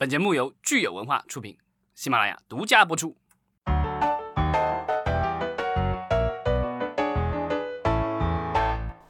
[0.00, 1.58] 本节目由聚友文化出品，
[1.94, 3.14] 喜马拉雅独家播出。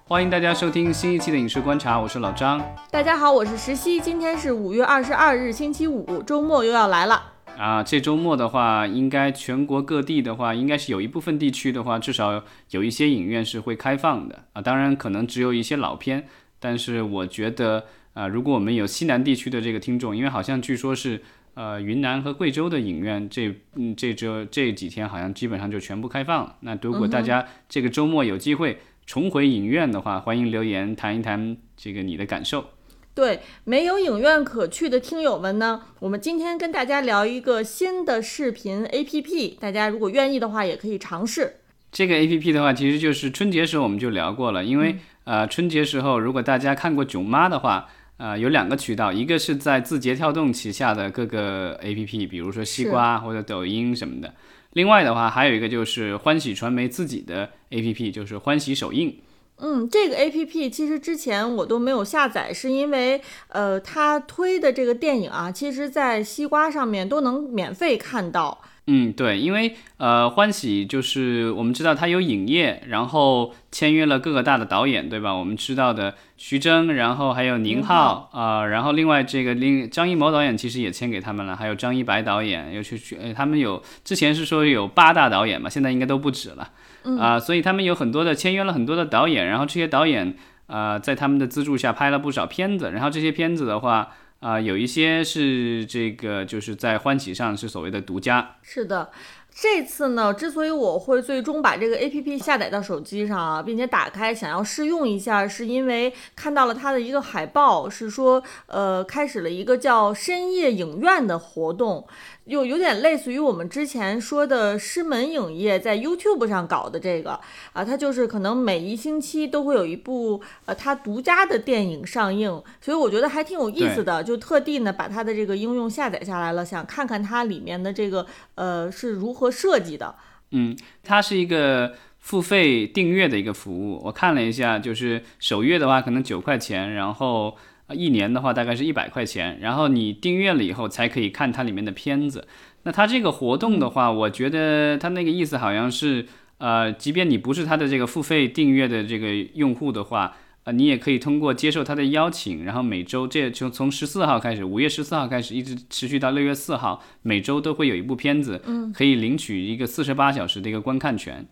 [0.05, 2.61] 欢迎大家收听新一期的《影视观察》，我是老张。
[2.91, 4.01] 大家好，我是石溪。
[4.01, 7.35] 今天是五月二十二日，星期五，周末又要来了。
[7.57, 14.61] 啊，这周末的话，应该全国各地的话，应该是有一部分地区的话，至少有一些影院是会开放的啊。
[14.61, 16.27] 当然，可能只有一些老片，
[16.59, 17.87] 但是我觉得。
[18.13, 21.23] 啊，如果我们有西南地区的这个听众，因为好像据说是，
[21.55, 26.57] 呃，云南和贵州的影院这嗯这周这几天好像基本上就全部开放了。
[26.61, 32.71] 那如果大家这个周末有机会重回影院的话，欢迎留言谈一谈这个你的感受。
[33.15, 41.57] 对，没有影院可去的听友们呢，我们今天跟大家聊一个新的视频 APP，大家如果愿意的话也可以尝试。
[41.93, 47.89] 这个 APP 的话，其实就是春节时候我们就聊过了，因为呃春节时候如果大家看过《囧妈》的话。
[48.21, 54.35] 啊，有两个渠道，一个是在字节跳动旗下的各个 APP，比如说西瓜或者抖音什么的。
[54.75, 59.17] 另外的话，还有一个就是欢喜传媒自己的 APP，就是欢喜首映。
[59.57, 68.61] 嗯，这个 APP 其实之前我都没有下载，是因为呃，它推的这个电影啊，其实在西瓜上面都能免费看到。
[68.93, 75.33] 嗯，对，因为呃，欢喜就是我们知道他有影业，然后签约了各个大的导演，对吧？
[75.33, 86.69] 我们知道的徐峥，然后还有宁浩啊，然后另外这个另张艺谋导演其实也签给他们了，还有张一白导演，又去去，他们有之前是说有八大导演嘛，现在应该都不止了
[87.17, 90.35] 啊，所以他们有很多的签约了很多的导演，然后这些导演
[90.67, 94.09] 啊，在他们的资助下拍了不少片子，然后这些片子的话。
[94.41, 98.57] 啊，有一些是这个，就是在欢喜上是所谓的独家。
[98.63, 99.11] 是的，
[99.53, 112.07] 这次呢，之所以我会最终把这个 A P P 下载到手机上啊，并且打开想要试用一下，是因为看到了它的一个海报，是说呃，开始了一个叫深夜影院的活动。
[112.47, 117.39] 有有点类似于我们之前说的狮门影业在 YouTube 上搞的这个
[117.73, 122.51] 啊，它就是可能每一星期都会有一部呃它独家的电影上映，
[122.81, 130.17] 所以我觉得还挺有意思的，就特地呢把它的这个应用下载下来了，想看看它里面的这个呃是如何设计的。
[130.51, 137.57] 嗯，它是一个付费订阅的一个服务，我看了一下，就是首月的话可能九块钱，然后。
[137.93, 142.47] 一年的话大概是一百块钱，然后你订阅了以后才可以看它里面的片子。
[142.85, 146.25] 那它这个活动的话，我觉得它那个意思好像是，
[146.59, 161.47] 呃，即便你不是它的这个付费订阅的这个用户的话，呃，你也可以通过接受他的邀请，然后每周这就从十四号开始，五月十四号开始一直持续到六月四号，每周都会有一部片子，嗯，可以领取一个四十八小时的一个观看权。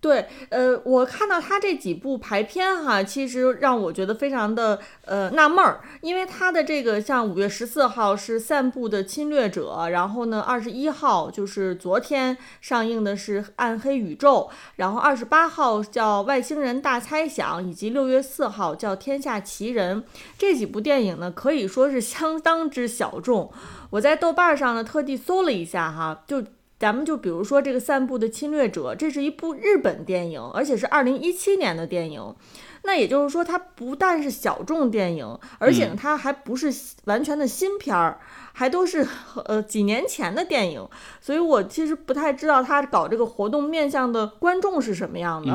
[0.00, 20.04] 对，呃，我看到他这几部排片哈，其实让我觉得非常的呃纳闷儿，因为他的这个像五月十四号是散步的侵略者，然后呢，二十一号就是昨天上映的是暗黑宇宙，然后二十八号叫外星人大猜想，以及六月四号叫天下奇人，
[20.38, 23.50] 这几部电影呢可以说是相当之小众。
[23.90, 26.44] 我在豆瓣上呢特地搜了一下哈，就。
[26.78, 32.34] 咱们就比如说这个散步的侵略者，这是一部日本电影，而且是二零一七年的电影。
[32.84, 36.72] 那也就是说，它不但是小众电影，而且呢，它还不是
[37.06, 38.20] 完全的新片儿，
[38.52, 39.06] 还都是
[39.44, 40.88] 呃几年前的电影。
[41.20, 45.52] 所以我其实不太知道他搞这个活动面向的观众是什么样的。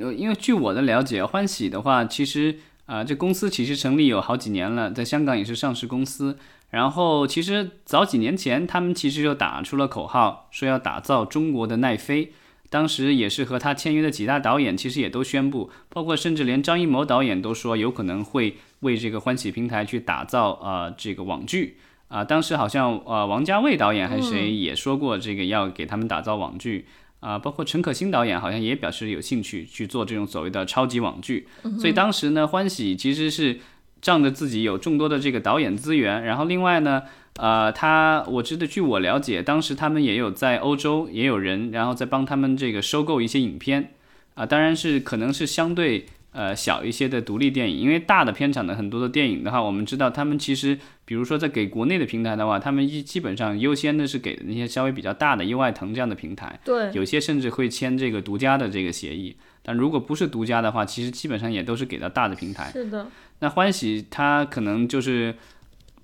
[0.00, 6.38] 呃，因为据我的了解，欢喜的话，其实啊，这公司其实成立有好几年了，在香港也是上市公司。
[6.70, 12.32] 然后，其实早几年前，他们其实就打出了口号，说要打造中国的奈飞。
[12.68, 22.22] 当时也是和他签约的几大导演，其实也都宣布，包括甚至连张艺谋导演都说有可能会为这个欢喜平台去打造呃这个网剧啊。
[22.22, 26.86] 当时好像呃王家卫导演还是谁也说过这个要给他们打造网剧
[27.20, 27.38] 啊。
[27.38, 31.48] 包括陈可辛导演好像也表示有兴趣去做这种所谓的超级网剧。
[31.78, 33.58] 所以当时呢，欢喜其实是。
[34.00, 37.02] 仗着自己有众多的这个导演资源，然后另外呢，
[37.36, 43.92] 呃，他我知道，据我了解，当时他们也有在欧洲也有人，然后在帮他们这个收购一些影片，
[44.34, 63.06] 啊，当然是可能是相对呃小一些的独立电影，因为大的片场的很多的电影的话，我们知道他们其实，比如说在给国内的平台的话，他们一基本上优先的是给那些稍微比较大的优爱腾这样的平台，对，有些甚至会签这个独家的这个协议，但如果不是独家的话，其实基本上也都是给到大的平台，是的。
[63.40, 65.34] 那欢喜他可能就是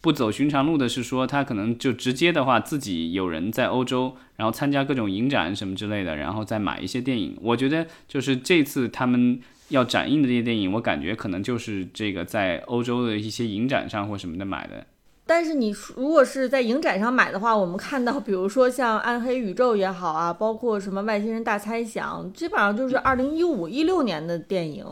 [0.00, 7.36] 不走寻常路的，是说他可能就直接的话，自己有人在欧洲，然后参加各种影展什么之类的，然后再买一些电影。
[7.40, 14.86] 我觉得就是这次他们要展映的这些电影，我感觉可能就是这个在欧洲的一些影展上或什么的买的。
[15.26, 24.84] 但是你如果是在影展上买的话，我们看到，比如说像《暗黑宇宙》也好啊，包括什么《外星人大猜想》，基本上就是二零一五一六年的电影。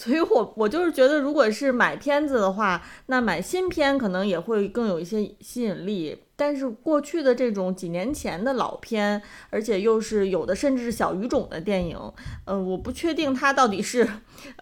[0.00, 6.22] 所以我我就是觉得，如果是买片子的话，那买新片可能也会更有一些吸引力。
[6.36, 9.20] 但是过去的这种几年前的老片，
[9.50, 11.98] 而且又是有的甚至是小语种的电影，
[12.46, 14.08] 呃，我不确定它到底是，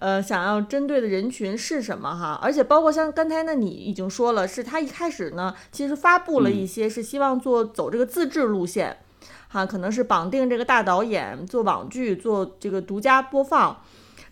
[0.00, 2.36] 呃，想要针对的人群是什么哈。
[2.42, 8.96] 而且包括像刚才那你已经说了，是他一开始呢，其实发布了一些是希望做走这个自制路线，
[9.46, 13.80] 哈，可能是绑定这个大导演做网剧做这个独家播放。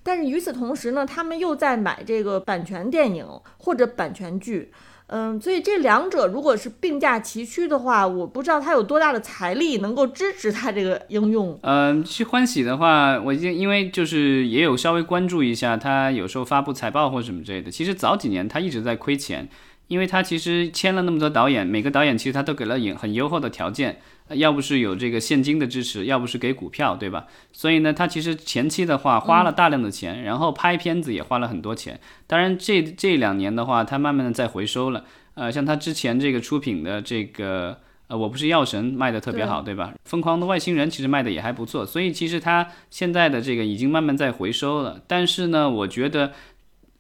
[0.07, 3.27] 但是与此同时呢，他们又在买这个版权电影
[3.59, 4.71] 或者版权剧，
[5.09, 11.59] 嗯，所以这两者如果是并驾齐驱的话，我不知道他有多大的财力能够支持他这个应用。
[11.63, 17.71] 嗯，去欢喜的话，我因因为就是也有稍微关注一下，他有时候发布财报或什么之类的。
[17.71, 19.49] 其实早几年他一直在亏钱，
[19.89, 23.99] 因为他其实签了那么多导演，每个导演其实他都给了很优厚的条件。
[24.31, 27.27] 要不是有这个现金的支持，要不是给股票，对吧？
[27.53, 32.01] 所以呢，他其实前期的话花了大量的钱，然后拍片子也花了很多钱。
[32.27, 35.05] 当然，这这两年的话，他慢慢的在回收了。
[35.35, 37.79] 呃，像他之前这个出品的这个
[38.09, 39.93] 呃，我不是药神卖的特别好，对吧？
[40.05, 41.87] 疯狂的外星人其实卖的也还不错。
[41.87, 45.01] 所以其实他现在的这个已经慢慢在回收了。
[45.07, 46.33] 但是呢，我觉得。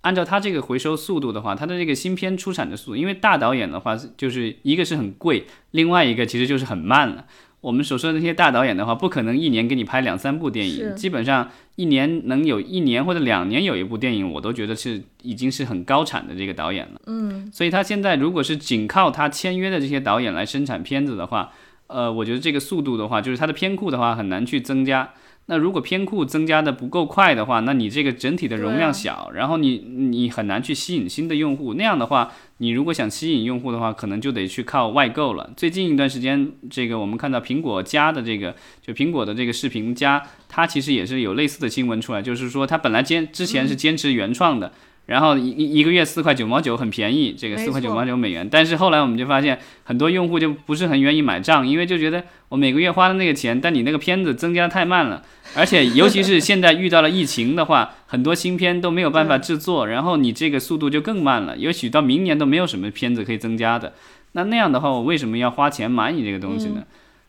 [0.06, 7.24] 按照他这个回收速度的话，他的这个新片出产的速度，因为大导演的话，就是一个是很贵，另外一个其实就是很慢了。
[7.60, 17.00] 我们所说的那些大导演的话，不可能一年给你拍两三部电影，基本上一年能有一年或者两年有一部电影，我都觉得是已经是很高产的这个导演了。
[17.06, 21.50] 嗯，所以他现在如果是仅靠他签约的这些导演来生产片子的话，
[21.88, 25.12] 呃，我觉得这个速度的话，就是它的偏库的话很难去增加。
[25.48, 31.74] 那如果偏库增加的不够快的话，那你这个整体的容量小，然后你你很难去吸引新的用户。
[31.74, 35.48] 那样的话，你如果想吸引用户的话，可能就得去靠外购了。
[35.56, 44.72] 最近一段时间，这个我们看到苹果加的这个，就苹果的这个视频加，它其实也是有类似的新闻出来，就是说它本来坚之前是坚持原创的。
[45.06, 48.46] 然后一一个月四块九毛九很便宜，这个四块九毛九美元。
[48.50, 55.22] 但是后来我们就发现，很多用户就不是很愿意买账，因为就觉得我每个月花的那个钱，但你那个片子增加太慢了，
[55.54, 63.94] 而且尤其是现在遇到了疫情的话，很多新片都没有办法制作，然后你这个速度就更慢了，也许到明年都没有什么片子可以增加的。
[64.32, 66.82] 那那样的话，我为什么要花钱买你这个东西呢？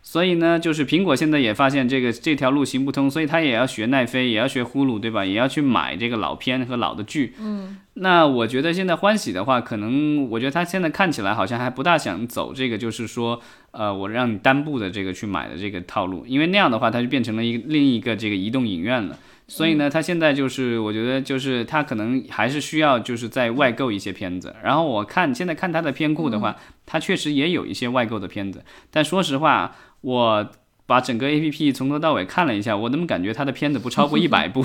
[0.09, 5.25] 所以呢，就是苹果现在也发现这个这条路行不通，所以他也要学奈飞，也要学呼噜，对吧？
[5.25, 7.33] 也要去买这个老片和老的剧。
[7.42, 19.19] 嗯，那我觉得现在欢喜的话，可能我觉得他现在看起来好像还不大想走这个，就是说，呃，我让你单部的这个去买的这个套路，因为那样的话，它就变成了一个另一个这个移动影院了。
[19.50, 24.54] 所以呢，他现在就是我觉得就是他可能还是需要就是在外购一些片子。
[24.62, 26.56] 然后我看现在看他的片库的话，
[26.86, 29.75] 他确实也有一些外购的片子，但说实话。
[30.02, 30.50] 我
[30.86, 34.64] 把整个 A P P 从头到尾看了一下，我怎么感觉它的片子不超过 一百部？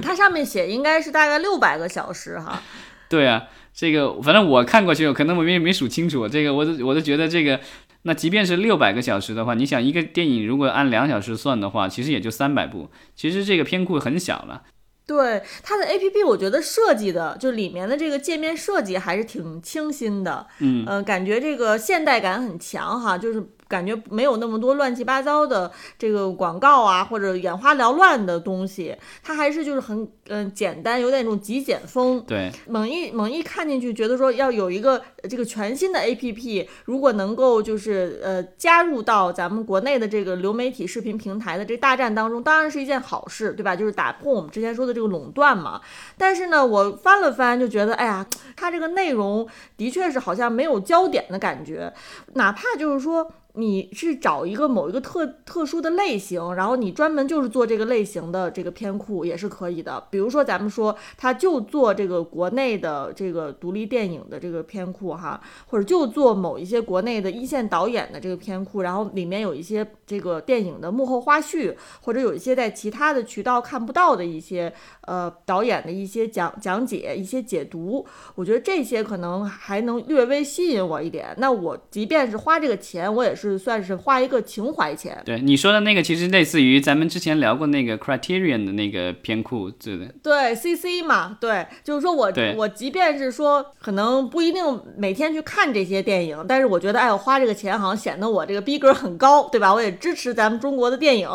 [0.00, 2.62] 它上面写应该是大概六百个小时哈。
[3.08, 6.28] 对啊，这个反正我看过去，可能我没没数清楚。
[6.28, 7.58] 这个我都我都觉得这个，
[8.02, 12.90] 那即便是六百个小时的话，你想一个电影如果按两小时算的话，其实也就三百部。
[13.16, 14.62] 其实这个片库很小了。
[15.06, 20.46] 对它的 A P P，我觉得设计的就里面的这个界面设计还是挺清新的。
[20.60, 23.42] 嗯，感觉这个现代感很强哈，就是。
[23.68, 32.22] 感觉没有那么多乱七八糟的这个广告啊，或者眼花缭乱的东西，它还是就是很嗯简单，有点那种极简风。
[32.26, 43.74] 对，猛一猛一看进去，觉得说要有一个这个全新的 APP，如果能够就是呃加入到咱们国内的这个流媒体视频平台的这大战当中，当然是一件好事，对吧？
[43.74, 45.80] 就是打破我们之前说的这个垄断嘛。
[46.18, 51.92] 但是呢，我翻了翻，就觉得哎呀，它这个内容的确是好像没有焦点的感觉，
[52.34, 53.32] 哪怕就是说。
[53.56, 60.04] 你是找一个某一个特特殊的类型，然后你专门就是做这个类型的这个片库也是可以的。
[60.10, 81.32] 比如说咱们说，他就做这个国内的这个独立电影的这个片库哈，或者就做某一些国内的一线导演的这个片库，然后里面有一些这个电影的幕后花絮，或者有一些在其他的渠道看不到的一些呃导演的一些讲讲解、一些解读，我觉得这些可能还能略微吸引我一点。
[81.38, 83.43] 那我即便是花这个钱，我也是。
[83.50, 85.20] 是算是花一个情怀钱。
[85.24, 90.06] 对你说的那个，其实类似于咱们之前聊过那个 Criterion 的那个片库，对的。
[90.22, 99.72] 对 CC 嘛，对，就是说我我即便是说可能不一定每天去看这些电影，但是我觉得哎，我花这个钱好像显得我这个逼格很高，对吧？
[99.72, 101.28] 我也支持咱们中国的电影。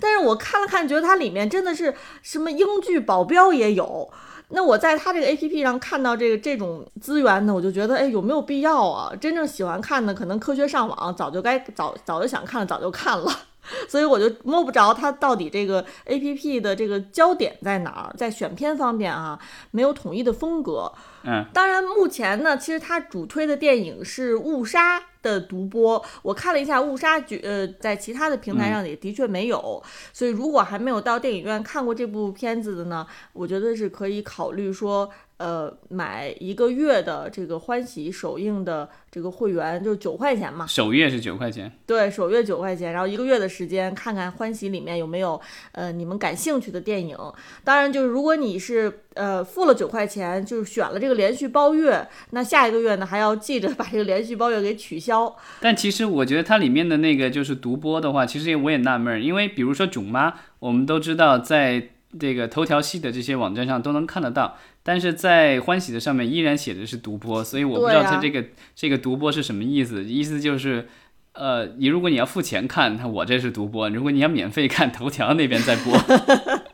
[0.00, 4.10] 但是我看了看，觉得它里面真的是什么英剧保镖也有。
[4.54, 9.12] 那我在他这个 A P P 上看到这个这种资源呢，我就觉得，哎，有没有必要啊？
[9.20, 13.30] 真正喜欢看的，可能科学上网早就该早早就想看了，早就看了。
[13.88, 19.38] 所以我就摸不着它到底这个 A P P 的这个焦点在哪儿，在选片方面啊，
[19.70, 20.92] 没有统一的风格。
[21.24, 26.00] 嗯，当然目前呢，其实它主推的电影是《误杀》的独播。
[26.22, 29.82] 我看了一下，《误杀》剧呃，在其他的平台上也的确没有。
[30.12, 35.10] 所以如果还没有到电影院看过这部片子的呢，我觉得是可以考虑说。
[35.36, 40.64] 呃，买一个月的这个欢喜首映的这个会员，就是九块钱嘛。
[40.66, 41.72] 首月是九块钱。
[41.84, 45.40] 对，首月九块钱，然后一个月的时间，看看欢喜里面有没有
[45.72, 47.18] 呃你们感兴趣的电影。
[47.64, 55.34] 当然，就是如果你是呃付了九块钱，就是选了这个连续包月，那下一个月呢还要记着把这个连续包月给取消。
[55.60, 64.56] 但其实我觉得它里面的那个就是独播的话，其实我也纳闷，因为比如说囧妈，我们都知道在这个头条系的这些网站上都能看得到。
[64.82, 68.44] 但是在欢喜的上面依然写的是独播，所以我不知道它这个
[68.74, 70.04] 这个独播是什么意思。
[70.04, 70.88] 意思就是，
[71.32, 75.96] 呃，你如果你要付钱看，它我这是独播；如果你要免费看，头条那边在播。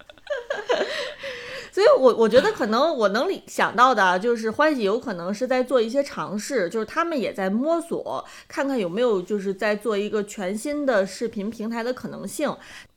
[2.01, 12.51] 我我觉得可能我能想到的，就是欢喜有可能是在做一些尝试，就是他们也在摸索，看看有没有就是在做一个全新的视频平台的可能性。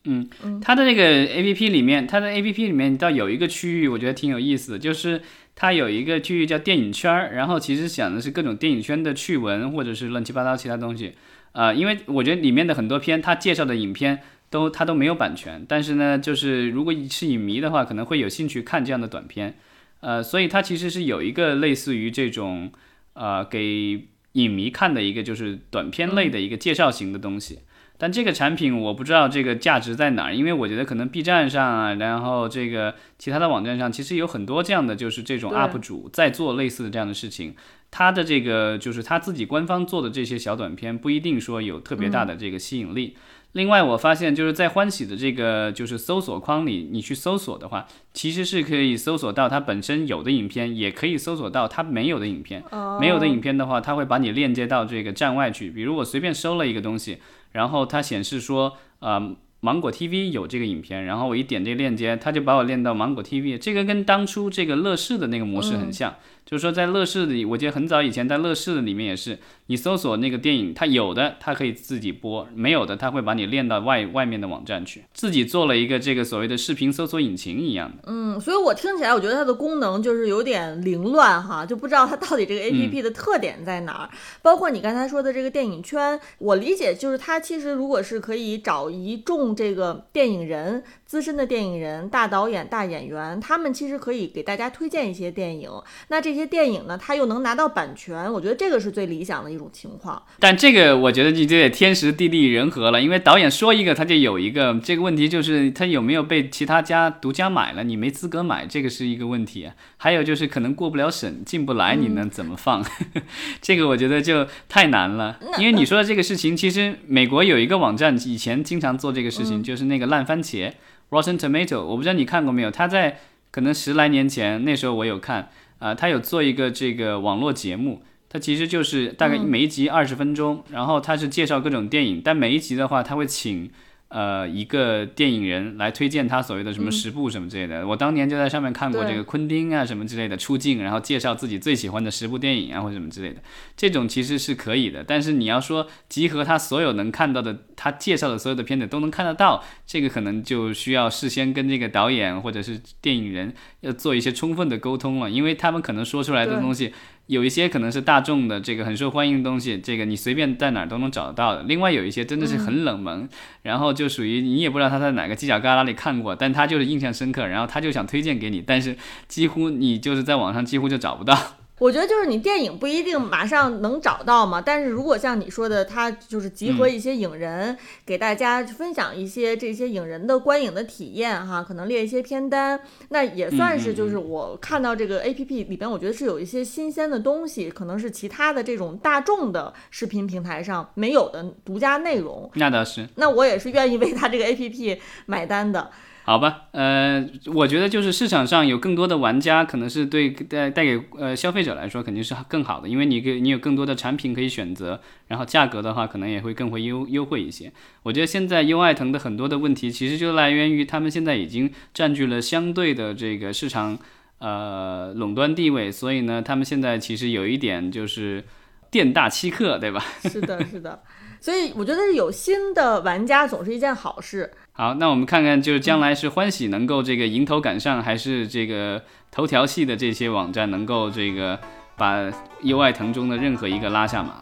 [0.06, 0.28] 嗯，
[0.62, 5.22] 它的那个 A P P 里面，它的 A P P 里面倒有一个区域，我觉得挺有意思的，就是
[5.56, 11.14] 它有一个区域叫电影圈儿，然后其实讲的是各种电影圈的趣闻或者是乱七八糟其他东西。
[11.54, 14.20] 呃，因为我觉得里面的很多片，它介绍的影片
[14.54, 19.56] 都它都没有版权，但是呢，就是如果是影迷的话，可能会有兴趣看这样的短片。
[20.02, 22.72] 呃，所以它其实是有一个类似于这种
[23.14, 27.62] 呃给影迷看的一个就是短片类的一个介绍型的东西。
[27.98, 37.56] 但这个产品我不知道这个价值在哪儿，因为我觉得可能 B 站上啊，然后这个其他的网站上，其实有很多这样的，就是这种 UP 主在做类似的这样的事情。
[37.90, 43.16] 他的这个就是他自己官方做的这些小短片，不一定说有特别大的这个吸引力。
[43.54, 52.64] 另外，我发现就是在欢喜的这个就是搜索框里，你去搜索的话，其实是可以搜索到它本身有的影片，也可以搜索到它没有的影片。
[53.00, 55.70] 没有的影片的话，它会把你链接到这个站外去。
[55.70, 57.20] 比如我随便搜了一个东西。
[57.52, 63.60] 然后它显示说，呃，芒果 TV 有这个影片，然后我一点这个链接，它就把我链到芒果 TV。
[63.60, 66.16] 这个跟当初这个乐视的那个模式很像。
[66.46, 78.04] 就是说，在乐视里，我记得很早以前在乐视的里面也是，你搜索那个电影，它有的它可以自己播，没有的它会把你链到外外面的网站去，自己做了一个这个所谓的视频搜索引擎一样的。
[78.08, 84.10] 嗯，所以我听起来，我觉得它的功能就是有点凌乱哈，就不知道它到底这个 A P P 的特点在哪儿。
[84.42, 90.84] 包括你刚才说的这个电影圈，我理解就是它其实如果是可以找一众这个电影人。
[91.14, 95.70] 资深的电影人、大导演、大演员，他们其实可以给大家推荐一些电影。
[96.08, 100.22] 那这些电影呢，他又能拿到版权，我觉得这个是最理想的一种情况。
[100.40, 104.74] 但这个我觉得你就得天时地利人和了，因为导演说一个他就有一个。
[104.84, 109.70] 这个问题就是他有没有被其他家独家买了，你没资格买，这个是一个问题。
[109.98, 112.84] 还有就是可能过不了审，进不来，你能怎么放？
[113.62, 115.40] 这个我觉得就太难了。
[115.58, 120.72] 因为你说的这个事情，其实美国有一个网站以前经常做这个事情，就是那个烂番茄。
[121.10, 122.72] Rotten Tomato，我不知道你看过没有？
[122.72, 123.20] 他在
[123.52, 125.50] 可能十来年前，那时候我有看
[125.84, 133.70] 啊，他有做一个这个网络节目，他其实就是大概每一集二十分钟，然后他是介绍各种电影，但每一集的话，他会请。
[134.14, 143.42] 呃，一个电影人来推荐他所谓的什么十部什么之类的，我当年就在上面看过这个昆汀啊什么之类的出镜，然后介绍自己最喜欢的十部电影啊或者什么之类的，
[143.76, 145.04] 这种其实是可以的。
[145.04, 156.94] 但是你要说集合他所有能看到的，他介绍的所有的片子都能看得到，这个可能就需要事先跟这个导演或者是电影人要做一些充分的沟通了，因为他们可能说出来的东西。
[157.28, 161.64] 有一些可能是大众的这个很受欢迎的东西，这个你随便在哪儿都能找得到的。
[161.64, 163.30] 另外有一些真的是很冷门，
[163.62, 171.38] 然后就属于你也不知道他在哪个犄角旮旯里看过，但他就是印象深刻，然后他就想推荐给你，但是几乎你就是在网上几乎就找不到。
[171.84, 192.50] 我觉得就是你电影不一定马上能找到嘛，但是如果像你说的，他就是集合一些影人，给大家分享一些这些影人的观影的体验哈，可能列一些片单，那也算是就是我看到这个 A P P 里边，我觉得是有一些新鲜的东西，可能是其他的这种大众的视频平台上没有的独家内容。
[192.54, 195.92] 那倒是，那我也是愿意为他这个 A P P 买单的。
[196.24, 207.72] 好吧，呃，我觉得就是市场上有更多的玩家，可能是对带带给呃消费者来说肯定是更好的，因为你给你有更多的产品可以选择，然后价格的话可能也会更会优优惠一些。
[208.04, 214.00] 我觉得现在优爱腾的很多的问题，其实就来源于他们现在已经占据了相对的这个市场。
[214.40, 218.44] 呃垄断地位，所以呢，他们现在其实有一点就是
[218.92, 220.04] 店大欺客，对吧？
[220.24, 221.02] 是的，是的。
[221.40, 224.52] 所以我觉得有新的玩家总是一件好事。
[224.76, 229.00] 好，那我们看看，就是将来是欢喜能够这个迎头赶上，还是这个
[229.30, 231.60] 头条系的这些网站能够这个
[231.96, 232.18] 把
[232.62, 234.34] 优爱腾中的任何一个拉下马。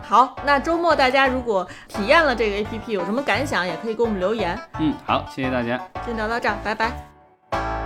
[0.00, 4.56] 好，那周末大家如果体验了这个 APP，有什么感想，也可以给我们留言。
[4.78, 7.81] 嗯，好，谢谢大家，先聊到这儿，拜拜。